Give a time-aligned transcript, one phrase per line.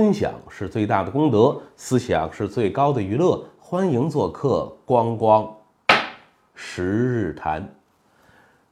[0.00, 3.44] 分享是最大的功德，思想是最高的娱乐。
[3.58, 5.46] 欢迎做客光光
[6.54, 7.62] 十日谈。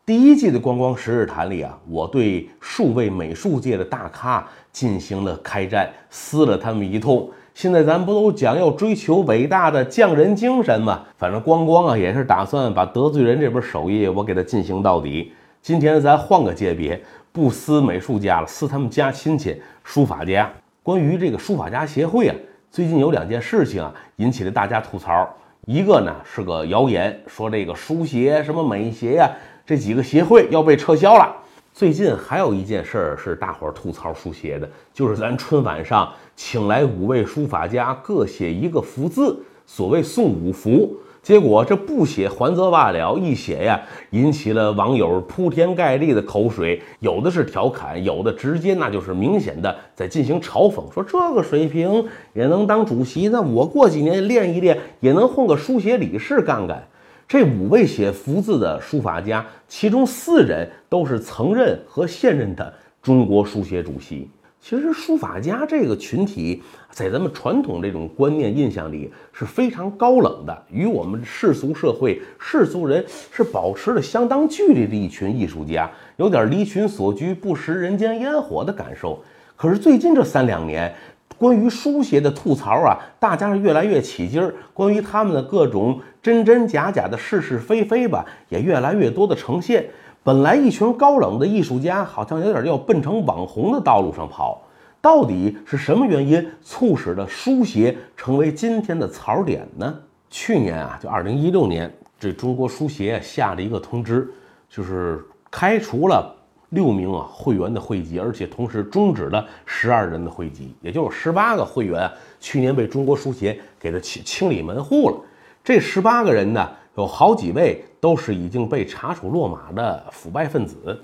[0.07, 7.29] 第一季的光光十日谈里啊，我对数位美术界的大咖进行了开战，撕了他们一通。
[7.53, 11.03] 现在咱不都讲要追求伟大的匠人精神吗？
[11.19, 15.31] 反正光光啊，也是打算把得罪人这本手艺我给他进行到底。
[15.61, 16.99] 今天咱换个界别，
[17.31, 20.51] 不撕美术家了，撕他们家亲戚书法家。
[20.89, 22.35] 关于这个书法家协会啊，
[22.71, 25.29] 最近有两件事情啊，引起了大家吐槽。
[25.67, 29.31] 一个呢是个谣言，说这个书协什么美协呀，
[29.67, 31.31] 这几个协会要被撤销了。
[31.75, 40.97] 最近还有一件事儿是大伙儿吐槽书协的，就是咱春晚上请来五位书法家各写一个福字，所谓送五福。
[41.23, 56.83] 结果这不写还则罢了，一写呀，引起了网友铺天盖地的口水，有的是调侃，有的直接那就是明显的在进行嘲讽，说这个水平也能当主席，那我过几年练一练也能混个书写理事干干。
[57.27, 64.31] 这五位写福字的书法家，其中四人都是曾任和现任的中国书协主席。
[64.61, 79.23] 其实书法家这个群体，在咱们传统这种观念印象里是非常高冷的，与我们世俗社会世俗人是保持了相当距离的一群艺术家，有点离群所居、不食人间烟火的感受。
[79.57, 80.93] 可是最近这三两年，
[81.39, 89.89] 关于书写的吐槽啊，大家是越来越起劲儿，关于他们的各种真真假假的是是非非吧，也越来越多的呈现。
[90.29, 94.61] 本来一群高冷的艺术家，好像有点要奔成网红的道路上跑。
[95.01, 99.99] 到底是什么原因促使了书协成为今天的槽点呢？
[100.29, 101.91] 去年啊，就二零一六年，
[102.21, 104.29] 这中国书协下了一个通知，
[104.69, 106.31] 就是开除了
[106.69, 112.07] 六名啊会员的会籍，而且同时终止了十二人的会籍，也就是十八个会员
[112.39, 115.17] 去年被中国书协给他清清理门户了。
[115.65, 116.69] 这十八个人呢？
[116.99, 121.01] 有好几位都是已经被查处落马的腐败分子。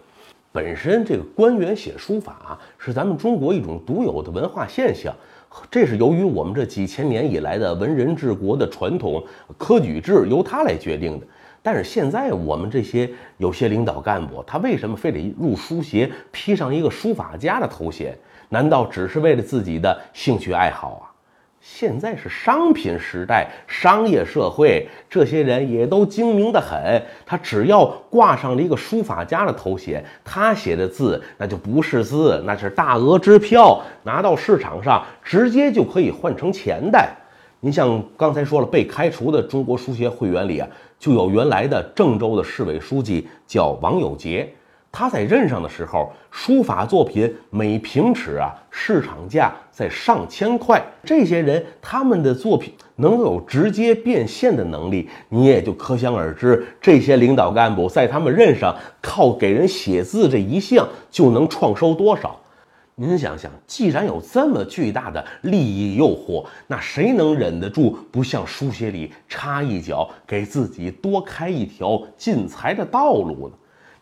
[0.50, 5.14] 本身这个官员写书法是咱们中国一种独有的文化现象，
[5.70, 9.22] 这是由于我们这几千年以来的文人治国的传统
[9.56, 11.26] 科举制由他来决定的。
[11.62, 18.18] 但是现在我们这些有些领导干部，他为什么非得入书协，披上一个书法家的头衔？
[18.48, 21.13] 难道只是为了自己的兴趣爱好啊？
[21.66, 27.02] 现在是商品时代，商业社会，这些人也都精明的很。
[27.24, 37.02] 他只要挂上了一个书法家的头衔，他写的字那就不是字，那是大额支票，拿到市场上直接就可以换成钱的。
[37.60, 44.46] 您像刚才说了，被开除的中国书协会员里啊，就有原来的郑州的市委书记叫王有杰。
[44.96, 50.80] 他在任上的时候，书法作品每平尺啊，市场价在上千块。
[51.02, 56.64] 这些人他们的作品能有直接变现的能力，你也就可想而知。
[56.80, 58.72] 这些领导干部在他们任上，
[59.02, 62.38] 靠给人写字这一项就能创收多少？
[62.94, 73.54] 您想想，既然有这么巨大的利益诱惑，那谁能忍得住不向书写里插一脚，给自己多开一条进财的道路呢？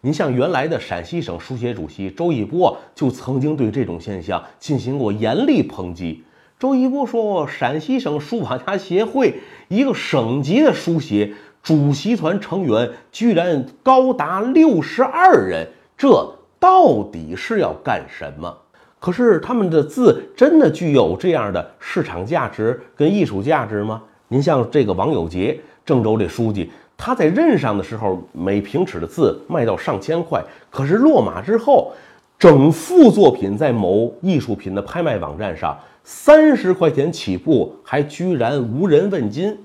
[0.05, 6.25] 您像原来的陕西省书协主席周一波就曾经对这种现象进行过严厉抨击。
[6.59, 11.33] 周一波说：“陕西省书法家协会一个省级的书协
[11.63, 18.53] 主席团成员居然高达六十二人，这到底是要干什么？
[18.99, 24.03] 可是他们的字真的具有这样的市场价值跟艺术价值吗？
[24.27, 26.69] 您像这个王友杰，郑州这书记。”
[27.05, 30.41] 他在任上的时候，每平尺的字卖到上千块，
[30.71, 31.91] 可是落马之后，
[32.39, 39.59] 整幅作品在某艺术品的拍卖网站上三十块钱起步，还居然无人问津。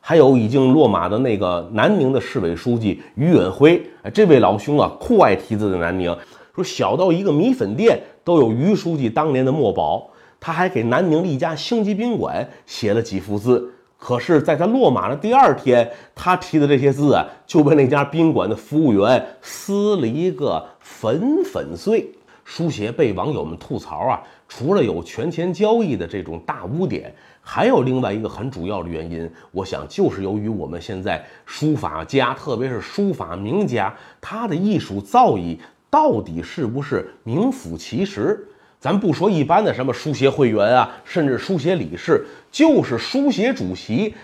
[0.00, 3.82] 还有已经落马的那个南宁的市委书记于远辉，
[4.14, 6.16] 这位老兄啊，酷爱题字的南宁，
[6.54, 10.08] 说小到一个米粉店都有于书记当年的墨宝，
[10.40, 13.74] 他还给南宁的一家星级宾馆写了几幅字。
[13.98, 22.08] 可是，在他落马的第二天，他提的这些字啊，就被那家宾馆的服务员撕了一个粉粉碎。
[22.44, 35.58] 书写被网友们吐槽啊，除了有权钱交易的这种大污点，还有另外一个很主要的原因，我想就是由于我们现在书法家，特别是书法名家，他的艺术造诣
[35.90, 38.47] 到底是不是名副其实？
[38.80, 44.14] 咱不说一般的什么书协会员啊，甚至书协理事，就是书协主席，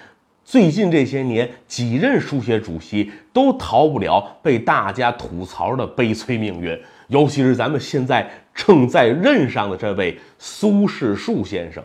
[0.45, 6.79] 最近这些年，几任书协主席都逃不了被大家吐槽的悲催命运，
[7.09, 11.83] 尤其是咱们现在正在任上的这位苏世树先生。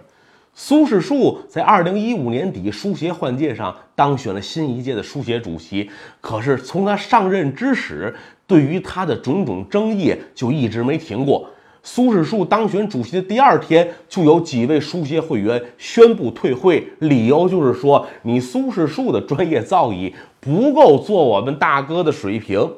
[0.54, 5.90] 苏世树在二零一五年底书协换届上当选了新一届的书协主席，
[6.22, 8.14] 可是从他上任之始，
[8.46, 11.50] 对于他的种种争议就一直没停过。
[11.82, 22.70] 苏轼树当选主席的第二天，就有几位书协会员宣布退会，理由就是说你苏轼树的专业造诣不够做我们大哥的水平。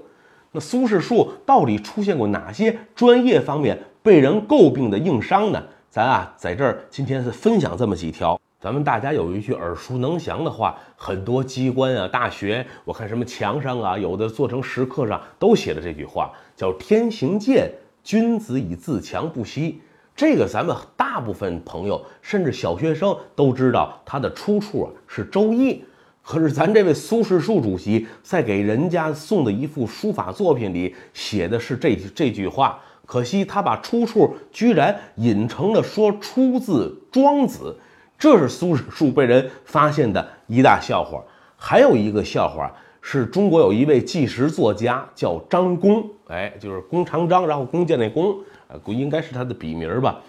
[0.51, 5.63] 那苏轼树到底出现过哪些专业方面被人诟病的硬伤呢？
[5.89, 8.39] 咱啊，在这儿今天是分享这么几条。
[8.59, 17.71] 咱们大家有一句耳熟能详的话，很多机关啊、大学，我看什么墙上啊，有的做成石刻上都写了这句话，叫“天行健，
[18.03, 19.81] 君子以自强不息”。
[20.15, 25.74] 这个咱们大部分朋友，甚至小学生都知道，它的出处啊是《周易》。
[26.21, 32.80] 可是咱这位苏轼树主席在给人家送的一幅书法作品里写的是这这句话。
[33.07, 37.75] 可惜他把出处居然引成了说出自庄子，
[38.19, 41.21] 这是苏轼树被人发现的一大笑话。
[41.57, 42.71] 还有一个笑话
[43.01, 48.33] 是中国有一位纪实作家叫张公，哎，就是弓长张，然后弓箭那弓，
[48.69, 50.22] 呃，应该是他的笔名吧。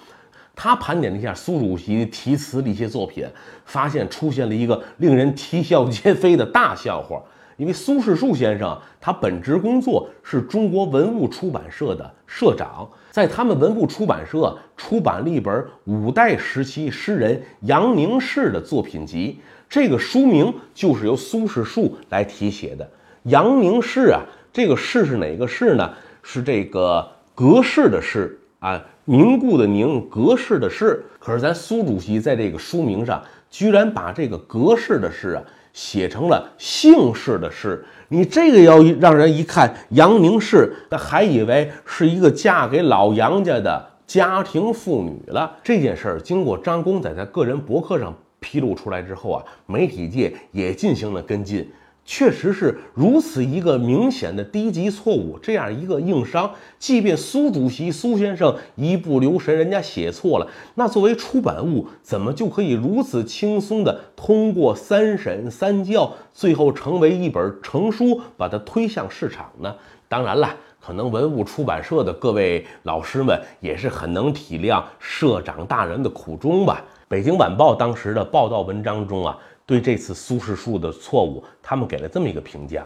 [0.54, 3.24] 他盘点了一下苏主席题词的一些作品，
[3.64, 7.22] 发现出现了一个令人啼笑皆非的大笑话。
[7.56, 19.38] 因为苏世树先生，他本职工作是中国文物出版社的社长，在他们文物出版社出版了一本五代时期诗人杨凝式的作品集，
[19.68, 22.90] 这个书名就是由苏世树来题写的。
[23.24, 24.20] 杨凝式啊，
[24.52, 25.90] 这个氏是哪个氏呢？
[26.22, 31.04] 是这个格式的式啊，凝固的凝，格式的式。
[31.18, 35.42] 可是咱苏主席在这个书名上，居然把这个格式的式啊。
[35.72, 45.50] 写成了姓氏的氏，你这个要让人一看杨凝氏，那还以为是一个嫁给老杨家的家庭妇女了。
[45.64, 51.66] 这件事儿经过张公仔在个人博客上披露出来之后啊，媒体界也进行了跟进。
[52.04, 69.72] 确实是如此一个明显的低级错误，这样一个硬伤，即便苏主席苏先生一不留神，人家写错了，那作为出版物，怎么就可以如此轻松的通过三审三校，最后成为一本成书，把它推向市场呢？
[70.08, 76.84] 当然了，可能文物出版社的各位老师们也是很能体谅社长大人的苦衷吧。
[77.08, 79.38] 北京晚报当时的报道文章中啊。
[79.72, 82.84] 对这次苏轼树的错误，他们给了这么一个评价，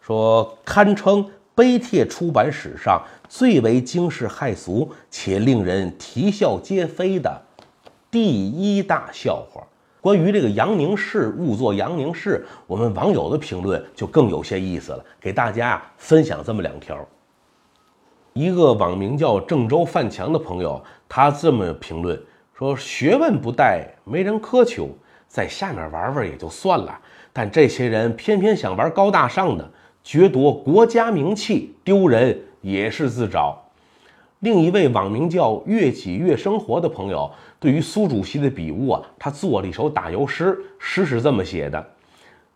[0.00, 1.22] 说堪称
[1.54, 7.42] 碑帖出版史上最为惊世骇俗且令人啼笑皆非的
[8.10, 9.62] 第一大笑话。
[10.00, 17.06] 关于这个杨凝式误作杨凝式，我们网友的评论就更有些意思了，给大家分享这么两条。
[18.32, 22.18] 一个网名叫郑州范强的朋友，他这么评论
[22.56, 24.88] 说：“学问不殆，没人苛求。”
[25.28, 26.98] 在下面玩玩也就算了，
[27.32, 29.70] 但这些人偏偏想玩高大上的，
[30.12, 33.62] 掠夺国家名气，丢人也是自找。
[34.40, 41.84] 另一位网名叫“越挤越生活”的朋友，对于苏主席的笔误啊，他做了一首打油诗，诗是这么写的：“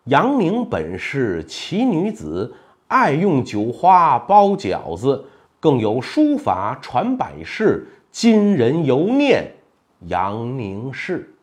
[0.04, 2.54] 杨宁本是奇女子，
[2.86, 5.24] 爱用酒花包饺子，
[5.58, 9.50] 更有书法传百世，今人犹念
[10.06, 11.34] 杨凝式。”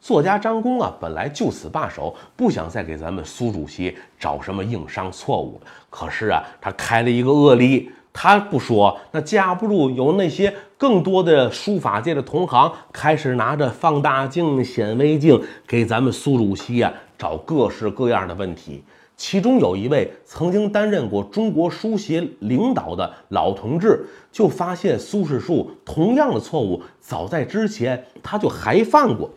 [0.00, 5.60] 作家张公啊，本来就此罢手，不想再给咱们苏主席找什么硬伤错误。
[5.90, 18.82] 可是啊，他开了一个恶例，他不说，那架不住有那些更多的书法界的同行开始拿着放大镜、显微镜给咱们苏主席啊找各式各样的问题。
[19.18, 24.02] 其中有一位曾经担任过中国书协领导的老同志，
[24.32, 29.28] 就发现苏轼树同样的错误，早在之前他就还犯过。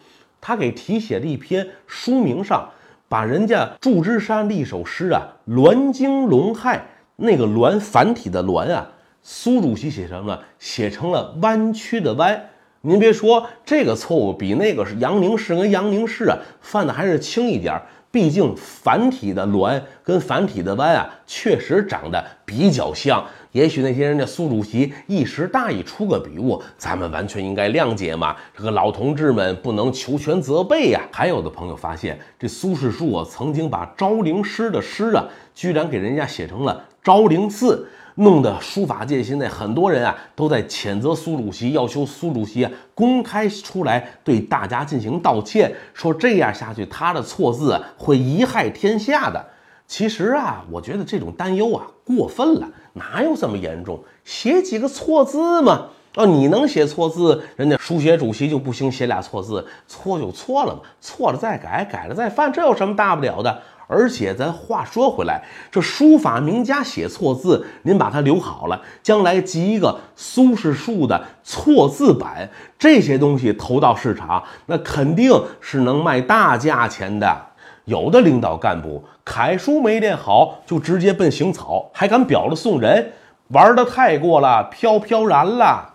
[0.46, 2.70] 他给题写了一篇书名上，
[3.08, 5.22] 把人家祝枝山的一首诗啊，
[5.54, 6.78] 《栾经龙害》
[7.16, 12.50] 那个“栾”繁体的“栾”啊，苏主席写成了写成了弯曲的“弯”。
[12.86, 17.84] 您别说，这个错误比那个是杨凝式跟杨凝式啊犯的还是轻一点儿。
[18.14, 23.26] 毕竟繁体的“栾”跟繁体的“弯”啊，确实长得比较像。
[23.54, 28.36] 也许那些人家苏主席一时大意出个笔误，咱们完全应该谅解嘛。
[28.56, 31.02] 这个老同志们不能求全责备呀。
[31.12, 37.88] 还有的朋友发现，这苏轼书啊，曾经把昭陵诗的诗啊，居然给人家写成了昭陵寺。
[38.16, 49.44] 弄得书法界现在很多人啊都在谴责苏主席，要求苏主席啊公开出来对大家进行道歉，说这样下去他的错字会贻害天下的。
[49.88, 54.00] 其实啊，我觉得这种担忧啊过分了，哪有这么严重？
[54.24, 55.88] 写几个错字嘛。
[56.16, 63.62] 哦，你能写错字，人家书写主席就不行，写俩错字，错就错了嘛，错了再改，改了再犯，这有什么大不了的？
[63.94, 75.32] 而且咱话说回来，这书法名家写错字，您把它留好了，将来集一个苏轼树的错字版，这些东西投到市场，那肯定
[75.62, 77.38] 是能卖大价钱的。
[77.86, 83.12] 有的领导干部楷书没练好，就直接奔行草，还敢表了送人，
[83.50, 85.93] 玩的太过了，飘飘然了。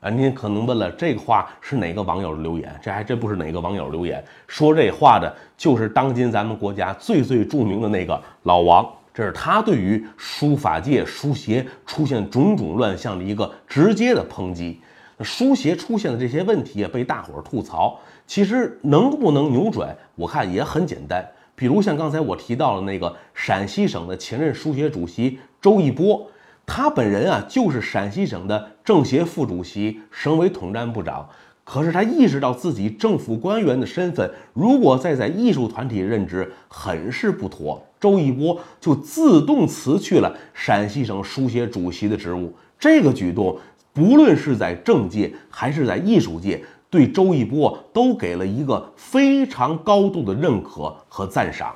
[0.00, 2.74] 啊，您可能问了，这个话是哪个网友留言？
[2.82, 8.90] 这还真不是哪个网友留言，说这话的就是当今咱们国家最最著名的那个老王。
[9.12, 14.80] 这是他对于书法界书协出现种种乱象的一个直接的抨击。
[15.20, 21.22] 书协出现的这些问题啊，被大伙儿吐槽，其实能不能扭转，我看也很简单。
[21.54, 26.26] 比如像刚才我提到的那个陕西省的前任书协主席周一波。
[26.72, 31.28] 他本人啊，就是陕西省的政协副主席、省委统战部长。
[31.64, 37.84] 可是他意识到自己政府官员的身份，如果再在艺术团体任职，很是不妥。
[37.98, 42.54] 周一波就自动辞去了陕西省书协主席的职务。
[42.78, 43.58] 这个举动，
[43.92, 51.74] 不论是在政界还是在艺术界，对周一波都给了一个非常高度的认可和赞赏。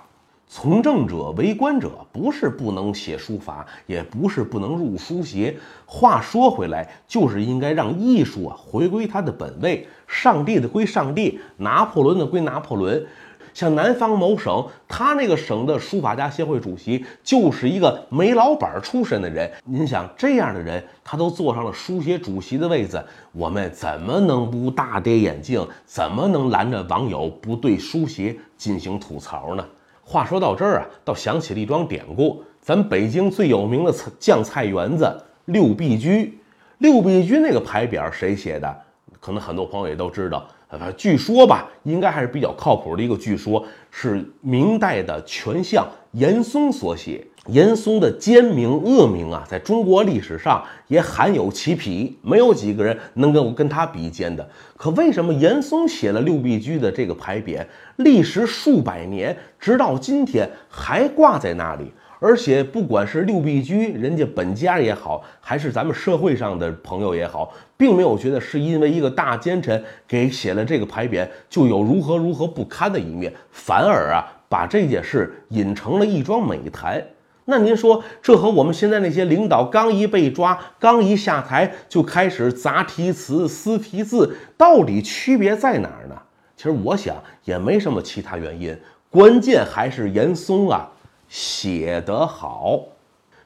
[0.57, 5.53] 从政者、为官者，不是不能写书法，也不是不能入书协。
[5.85, 9.85] 话说回来，就是应该让艺术啊回归它的本位。
[10.07, 13.05] 上帝的归上帝，拿破仑的归拿破仑。
[13.53, 19.51] 像南方某省，他那个省的书法家协会主席就是一个煤老板出身的人。
[19.65, 25.67] 您想，这样的人他都坐上了书协主席的位子，我们怎么能不大跌眼镜？
[25.85, 29.67] 怎么能拦着网友不对书协进行吐槽呢？
[30.05, 32.45] 话说到这儿啊，倒想起了一桩典故。
[32.61, 36.39] 咱北京最有名的酱菜园子六必居，
[36.79, 38.75] 六必居那个牌匾谁写的？
[39.21, 40.47] 可能很多朋友也都知道。
[40.81, 43.17] 呃，据说吧，应该还是比较靠谱的一个。
[43.17, 47.27] 据说是明代的权相严嵩所写。
[47.49, 54.49] 严嵩的奸名恶名啊，在中国历史上也罕有其匹，没有几个人能跟我跟他比肩的。
[54.79, 57.63] 可为什么严嵩写了六必居的这个牌匾，
[57.97, 61.93] 历时数百年，直到今天还挂在那里？
[62.27, 76.99] 而且不管是六必居人家本家也好，还是咱们社会上的朋友也好，并没有觉得是因为一个大奸臣给写了这个牌匾就有如何如何不堪的一面，反而啊把这件事引成了一桩美谈。
[77.45, 86.17] 那您说，这和我们现在那些领导刚一被抓、刚一下台就开始砸题词、撕题字，到底区别在哪儿呢？
[86.57, 87.15] 其实我想
[87.45, 88.75] 也没什么其他原因，
[89.11, 90.91] 关键还是严嵩啊
[91.35, 92.81] 写得好。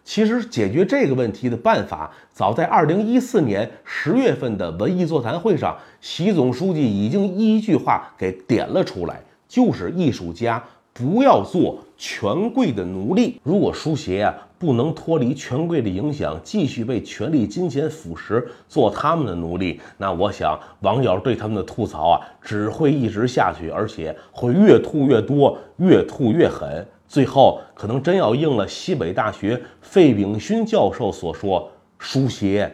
[0.05, 10.63] 其实解决这个问题的办法，早在二零一四年十月份的文艺座谈会上，习总书记已经一句话给点了出来，就是艺术家。
[10.93, 13.41] 不要做权贵的奴隶。
[13.45, 32.71] 如果书协啊不能脱离权贵的影响，继续被权力、金钱腐蚀，做他们的奴隶，那我想网友对他们的吐槽啊只会一直下去，而且会越吐越多，越吐越狠，最后可能真要应了西北大学费炳勋教授所说：书协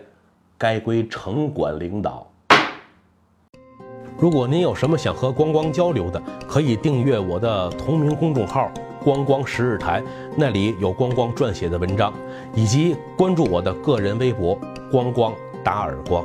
[0.59, 2.27] 该归城管领导。
[4.19, 8.71] 如果您有什么想和光光交流的，可以订阅我的同名公众号
[9.05, 10.03] “光光十日台”，
[10.37, 12.13] 那里有光光撰写的文章，
[12.55, 14.59] 以及关注我的个人微博
[14.91, 16.25] “光光打耳光”。